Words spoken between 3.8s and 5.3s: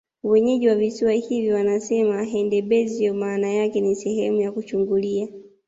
ni Sehemu ya kuchungulia